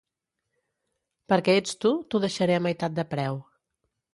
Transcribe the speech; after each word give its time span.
Perquè 1.33 1.55
ets 1.63 1.77
tu, 1.85 1.91
t'ho 2.09 2.23
deixaré 2.27 2.59
a 2.61 2.65
meitat 2.69 2.97
de 2.99 3.07
preu. 3.13 3.39